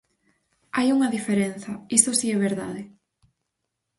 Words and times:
Hai 0.75 0.87
unha 0.95 1.13
diferenza, 1.17 1.71
iso 1.97 2.11
si 2.19 2.27
é 2.35 2.37
verdade. 2.47 2.81